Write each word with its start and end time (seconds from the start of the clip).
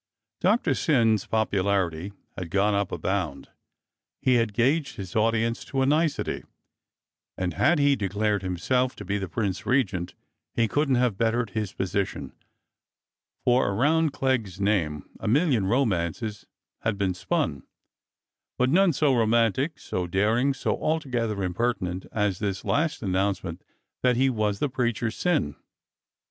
Doctor 0.39 0.73
Syn's 0.73 1.27
popularity 1.27 2.11
had 2.35 2.49
gone 2.49 2.73
up 2.73 2.91
at 2.91 2.95
a 2.95 2.97
bound. 2.97 3.49
He 4.19 4.33
had 4.33 4.51
gauged 4.51 4.95
his 4.95 5.15
audience 5.15 5.63
to 5.65 5.83
a 5.83 5.85
nicety, 5.85 6.43
and 7.37 7.53
had 7.53 7.77
he 7.77 7.95
declared 7.95 8.41
himself 8.41 8.95
to 8.95 9.05
be 9.05 9.19
the 9.19 9.29
Prince 9.29 9.63
Regent 9.67 10.15
he 10.55 10.67
couldn't 10.67 10.95
have 10.95 11.19
bettered 11.19 11.51
his 11.51 11.73
position, 11.73 12.33
for 13.45 13.67
around 13.69 14.11
Clegg's 14.11 14.59
name 14.59 15.07
a 15.19 15.27
million 15.27 15.67
romances 15.67 16.47
had 16.79 16.97
been 16.97 17.13
spun, 17.13 17.61
but 18.57 18.71
none 18.71 18.93
so 18.93 19.13
romantic, 19.15 19.77
so 19.77 20.07
daring, 20.07 20.51
so 20.55 20.75
altogether 20.81 21.43
impertinent 21.43 22.07
as 22.11 22.39
this 22.39 22.65
last 22.65 23.03
announcement 23.03 23.63
that 24.01 24.15
he 24.17 24.31
was 24.31 24.57
the 24.57 24.67
preacher 24.67 25.11
Syn. 25.11 25.55